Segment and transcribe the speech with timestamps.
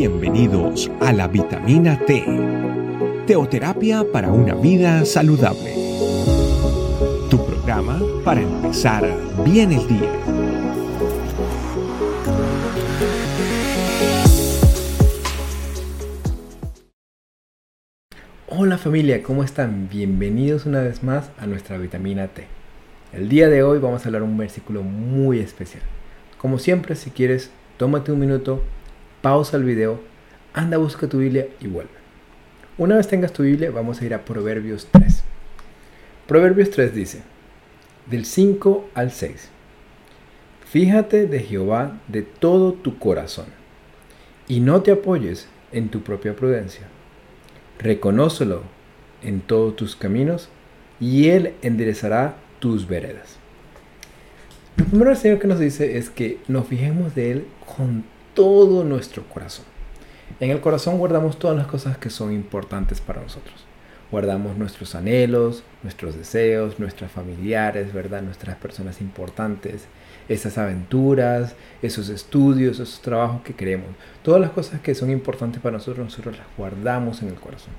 [0.00, 2.24] Bienvenidos a la vitamina T,
[3.26, 5.74] teoterapia para una vida saludable.
[7.28, 9.06] Tu programa para empezar
[9.44, 10.10] bien el día.
[18.48, 19.90] Hola familia, ¿cómo están?
[19.90, 22.46] Bienvenidos una vez más a nuestra vitamina T.
[23.12, 25.82] El día de hoy vamos a hablar un versículo muy especial.
[26.38, 28.62] Como siempre, si quieres, tómate un minuto,
[29.22, 30.00] pausa el video,
[30.52, 31.90] anda, busca tu Biblia y vuelve.
[32.78, 35.22] Una vez tengas tu Biblia, vamos a ir a Proverbios 3.
[36.26, 37.22] Proverbios 3 dice,
[38.06, 39.50] del 5 al 6,
[40.70, 43.46] Fíjate de Jehová de todo tu corazón,
[44.46, 46.86] y no te apoyes en tu propia prudencia.
[47.78, 48.62] Reconócelo
[49.22, 50.48] en todos tus caminos,
[51.00, 53.36] y Él enderezará tus veredas.
[54.76, 57.46] Lo primero que nos dice es que nos fijemos de Él
[57.76, 58.04] con
[58.40, 59.66] todo nuestro corazón.
[60.40, 63.66] En el corazón guardamos todas las cosas que son importantes para nosotros.
[64.10, 68.22] Guardamos nuestros anhelos, nuestros deseos, nuestras familiares, ¿verdad?
[68.22, 69.84] Nuestras personas importantes,
[70.26, 73.90] esas aventuras, esos estudios, esos trabajos que queremos.
[74.22, 77.74] Todas las cosas que son importantes para nosotros, nosotros las guardamos en el corazón.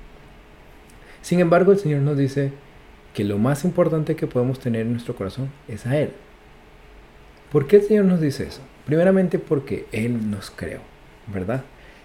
[1.22, 2.52] Sin embargo, el Señor nos dice
[3.14, 6.12] que lo más importante que podemos tener en nuestro corazón es a Él.
[7.52, 8.62] ¿Por qué el Señor nos dice eso?
[8.86, 10.80] Primeramente porque Él nos creó,
[11.26, 11.62] ¿verdad?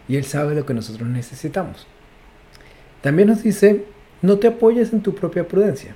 [0.09, 1.87] Y Él sabe lo que nosotros necesitamos.
[3.01, 3.85] También nos dice,
[4.21, 5.95] no te apoyes en tu propia prudencia.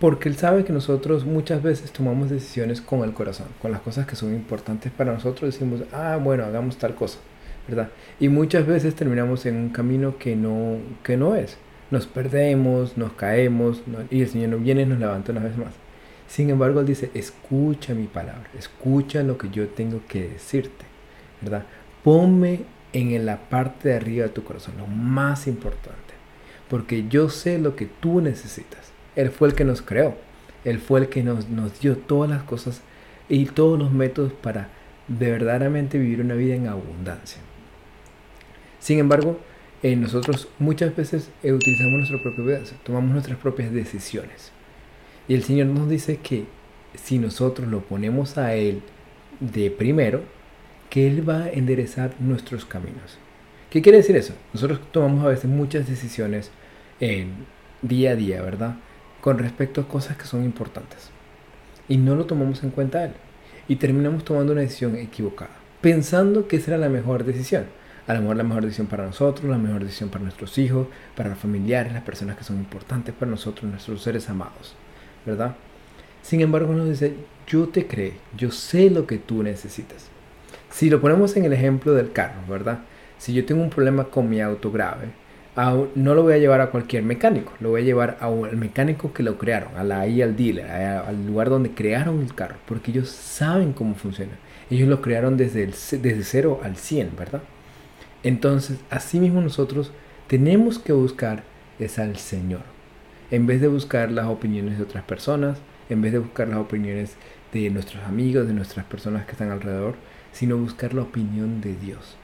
[0.00, 4.08] Porque Él sabe que nosotros muchas veces tomamos decisiones con el corazón, con las cosas
[4.08, 5.52] que son importantes para nosotros.
[5.52, 7.20] Decimos, ah, bueno, hagamos tal cosa,
[7.68, 7.90] ¿verdad?
[8.18, 11.56] Y muchas veces terminamos en un camino que no, que no es.
[11.92, 15.74] Nos perdemos, nos caemos, y el Señor nos viene y nos levanta una vez más.
[16.32, 20.86] Sin embargo, Él dice, escucha mi palabra, escucha lo que yo tengo que decirte,
[21.42, 21.66] ¿verdad?
[22.02, 22.60] Ponme
[22.94, 26.14] en la parte de arriba de tu corazón, lo más importante,
[26.70, 28.92] porque yo sé lo que tú necesitas.
[29.14, 30.16] Él fue el que nos creó,
[30.64, 31.44] Él fue el que nos,
[31.82, 32.80] dio todas las cosas
[33.28, 34.70] y todos los métodos para
[35.08, 37.42] de verdaderamente vivir una vida en abundancia.
[38.80, 39.38] Sin embargo,
[39.82, 44.50] eh, nosotros muchas veces eh, utilizamos nuestra propia vida, tomamos nuestras propias decisiones.
[45.28, 46.46] Y el Señor nos dice que
[46.94, 48.82] si nosotros lo ponemos a Él
[49.40, 50.22] de primero,
[50.90, 53.18] que Él va a enderezar nuestros caminos.
[53.70, 54.34] ¿Qué quiere decir eso?
[54.52, 56.50] Nosotros tomamos a veces muchas decisiones
[57.00, 57.46] en
[57.80, 58.76] día a día, ¿verdad?
[59.20, 61.10] Con respecto a cosas que son importantes.
[61.88, 63.12] Y no lo tomamos en cuenta Él.
[63.68, 67.64] Y terminamos tomando una decisión equivocada, pensando que esa era la mejor decisión.
[68.06, 71.30] A lo mejor la mejor decisión para nosotros, la mejor decisión para nuestros hijos, para
[71.30, 74.74] los familiares, las personas que son importantes para nosotros, nuestros seres amados.
[75.26, 75.54] ¿Verdad?
[76.22, 77.14] Sin embargo, nos dice,
[77.46, 80.08] yo te creo, yo sé lo que tú necesitas.
[80.70, 82.80] Si lo ponemos en el ejemplo del carro, ¿verdad?
[83.18, 85.08] Si yo tengo un problema con mi auto grave,
[85.94, 89.22] no lo voy a llevar a cualquier mecánico, lo voy a llevar al mecánico que
[89.22, 93.72] lo crearon, a la, al dealer, al lugar donde crearon el carro, porque ellos saben
[93.72, 94.32] cómo funciona.
[94.70, 97.42] Ellos lo crearon desde, desde 0 al 100, ¿verdad?
[98.22, 99.92] Entonces, así mismo nosotros
[100.28, 101.42] tenemos que buscar
[101.78, 102.71] es al Señor
[103.32, 107.16] en vez de buscar las opiniones de otras personas, en vez de buscar las opiniones
[107.52, 109.94] de nuestros amigos, de nuestras personas que están alrededor,
[110.32, 112.16] sino buscar la opinión de Dios.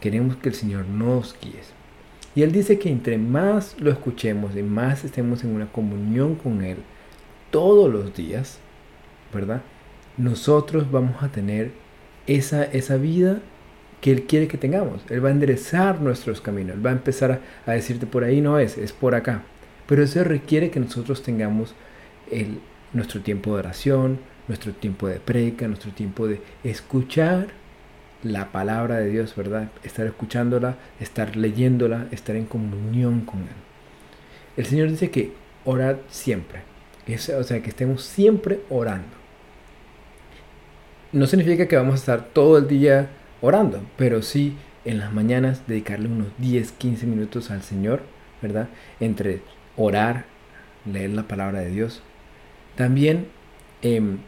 [0.00, 1.60] Queremos que el Señor nos guíe.
[2.34, 6.64] Y Él dice que entre más lo escuchemos y más estemos en una comunión con
[6.64, 6.78] Él
[7.52, 8.58] todos los días,
[9.32, 9.62] ¿verdad?
[10.16, 11.70] Nosotros vamos a tener
[12.26, 13.38] esa, esa vida
[14.00, 15.02] que Él quiere que tengamos.
[15.08, 16.74] Él va a enderezar nuestros caminos.
[16.74, 19.44] Él va a empezar a, a decirte por ahí no es, es por acá.
[19.88, 21.74] Pero eso requiere que nosotros tengamos
[22.92, 27.48] nuestro tiempo de oración, nuestro tiempo de preca, nuestro tiempo de escuchar
[28.22, 29.70] la palabra de Dios, ¿verdad?
[29.82, 33.48] Estar escuchándola, estar leyéndola, estar en comunión con Él.
[34.56, 35.32] El Señor dice que
[35.64, 36.60] orad siempre,
[37.38, 39.16] o sea, que estemos siempre orando.
[41.12, 43.08] No significa que vamos a estar todo el día
[43.40, 44.54] orando, pero sí
[44.84, 48.02] en las mañanas dedicarle unos 10, 15 minutos al Señor,
[48.42, 48.68] ¿verdad?
[49.00, 49.40] Entre
[49.78, 50.26] orar,
[50.84, 52.02] leer la palabra de Dios.
[52.76, 53.28] También
[53.82, 54.18] em,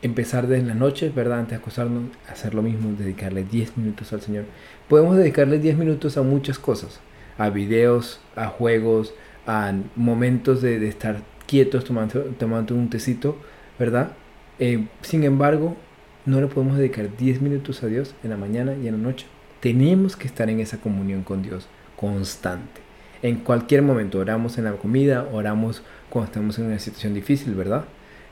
[0.00, 1.40] empezar desde la noche, ¿verdad?
[1.40, 4.44] Antes de acostarnos, hacer lo mismo, dedicarle 10 minutos al Señor.
[4.88, 7.00] Podemos dedicarle 10 minutos a muchas cosas,
[7.36, 9.12] a videos, a juegos,
[9.46, 13.36] a momentos de, estar quietos tomando, tomando un tecito,
[13.78, 14.12] ¿verdad?
[14.58, 15.76] Em, sin embargo,
[16.24, 19.26] no le podemos dedicar 10 minutos a Dios en la mañana y en la noche.
[19.60, 21.66] Tenemos que estar en esa comunión con Dios
[21.96, 22.85] constante
[23.22, 24.18] en cualquier momento.
[24.18, 27.84] Oramos en la comida, oramos cuando estamos en una situación difícil, ¿verdad?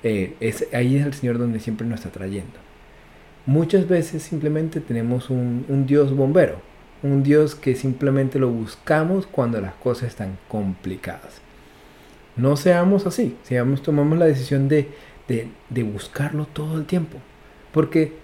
[0.02, 2.64] Eh, es, ahí es el Señor donde siempre nos está trayendo.
[3.46, 6.60] Muchas veces simplemente tenemos un, Dios bombero,
[7.02, 11.40] un Dios que simplemente lo buscamos cuando las cosas están complicadas.
[12.36, 14.88] No seamos así, seamos, tomamos la decisión de,
[15.28, 17.18] de, de buscarlo todo el tiempo.
[17.72, 18.14] Porque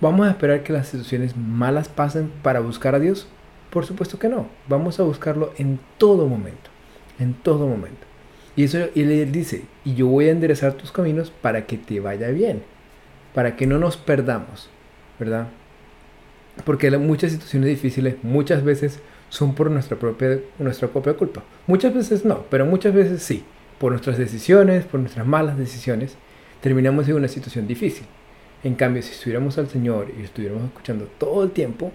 [0.00, 3.28] vamos a esperar que las situaciones malas pasen para buscar a Dios.
[3.70, 4.48] Por supuesto que no.
[4.68, 6.70] Vamos a buscarlo en todo momento.
[7.18, 8.06] En todo momento.
[8.56, 12.00] Y eso y él dice, y yo voy a enderezar tus caminos para que te
[12.00, 12.62] vaya bien.
[13.34, 14.68] Para que no nos perdamos.
[15.18, 15.48] ¿Verdad?
[16.64, 21.42] Porque muchas situaciones difíciles muchas veces son por nuestra propia, nuestra propia culpa.
[21.66, 23.44] Muchas veces no, pero muchas veces sí.
[23.78, 26.16] Por nuestras decisiones, por nuestras malas decisiones,
[26.60, 28.06] terminamos en una situación difícil.
[28.64, 31.92] En cambio, si estuviéramos al Señor y estuviéramos escuchando todo el tiempo,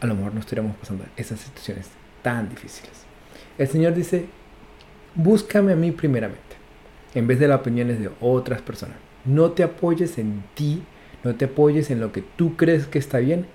[0.00, 1.88] a lo mejor no estuviéramos pasando esas situaciones
[2.22, 3.04] tan difíciles.
[3.58, 4.26] El Señor dice,
[5.14, 6.56] búscame a mí primeramente,
[7.14, 8.96] en vez de las opiniones de otras personas.
[9.24, 10.82] No te apoyes en ti,
[11.22, 13.46] no te apoyes en lo que tú crees que está bien,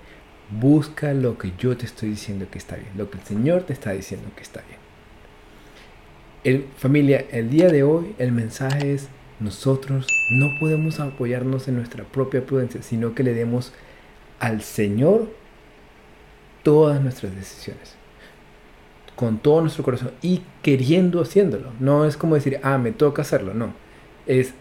[0.60, 3.72] busca lo que yo te estoy diciendo que está bien, lo que el Señor te
[3.72, 4.78] está diciendo que está bien.
[6.44, 9.08] El, familia, el día de hoy el mensaje es,
[9.40, 13.72] nosotros no podemos apoyarnos en nuestra propia prudencia, sino que le demos
[14.38, 15.28] al Señor
[16.66, 17.94] todas nuestras decisiones.
[19.14, 21.72] Con todo nuestro corazón y queriendo haciéndolo.
[21.78, 23.54] No es como decir, ah, me toca hacerlo.
[23.54, 23.72] No.
[24.26, 24.52] Es,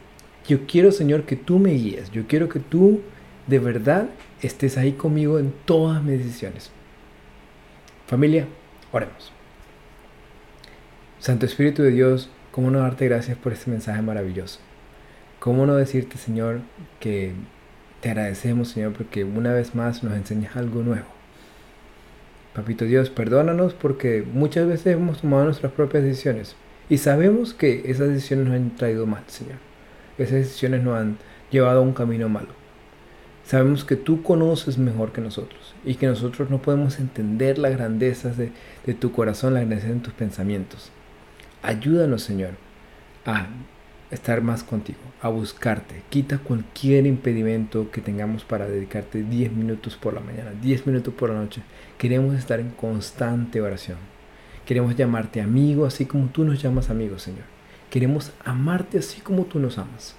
[0.47, 2.11] yo quiero, Señor, que tú me guíes.
[2.11, 3.01] Yo quiero que tú
[3.47, 4.05] de verdad
[4.39, 6.69] estés ahí conmigo en todas mis decisiones.
[8.05, 8.45] Familia,
[8.91, 9.31] oremos.
[11.17, 14.59] Santo Espíritu de Dios, ¿cómo no darte gracias por este mensaje maravilloso?
[15.39, 16.59] ¿Cómo no decirte, Señor,
[16.99, 17.31] que
[18.01, 21.14] te agradecemos, Señor, porque una vez más nos enseñas algo nuevo?
[22.55, 26.55] Papito Dios, perdónanos porque muchas veces hemos tomado nuestras propias decisiones
[26.89, 29.57] y sabemos que esas decisiones nos han traído mal, Señor.
[30.17, 31.17] Esas decisiones nos han
[31.51, 32.47] llevado a un camino malo.
[33.43, 38.37] Sabemos que tú conoces mejor que nosotros y que nosotros no podemos entender las grandezas
[38.37, 38.51] de,
[38.85, 40.91] de tu corazón, las grandezas de tus pensamientos.
[41.61, 42.51] Ayúdanos, Señor,
[43.25, 43.47] a
[44.11, 46.01] estar más contigo, a buscarte.
[46.09, 51.29] Quita cualquier impedimento que tengamos para dedicarte 10 minutos por la mañana, 10 minutos por
[51.29, 51.61] la noche.
[51.97, 53.97] Queremos estar en constante oración.
[54.65, 57.45] Queremos llamarte amigo así como tú nos llamas amigo, Señor.
[57.89, 60.15] Queremos amarte así como tú nos amas.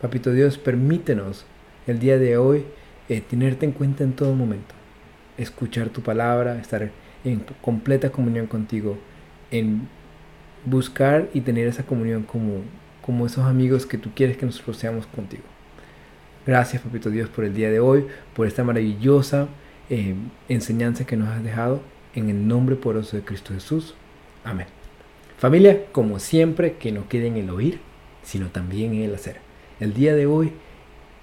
[0.00, 1.44] Papito Dios, permítenos
[1.86, 2.64] el día de hoy
[3.08, 4.74] eh, tenerte en cuenta en todo momento.
[5.36, 6.90] Escuchar tu palabra, estar
[7.24, 8.98] en completa comunión contigo,
[9.50, 9.88] en
[10.64, 12.62] buscar y tener esa comunión como
[13.08, 15.44] como esos amigos que tú quieres que nosotros seamos contigo.
[16.46, 19.48] Gracias, Papito Dios, por el día de hoy, por esta maravillosa
[19.88, 20.14] eh,
[20.50, 21.80] enseñanza que nos has dejado.
[22.14, 23.94] En el nombre poderoso de Cristo Jesús.
[24.44, 24.66] Amén.
[25.38, 27.80] Familia, como siempre, que no quede en el oír,
[28.22, 29.38] sino también en el hacer.
[29.80, 30.52] El día de hoy,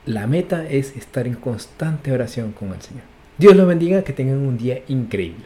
[0.07, 3.03] la meta es estar en constante oración con el Señor.
[3.37, 5.45] Dios los bendiga, que tengan un día increíble.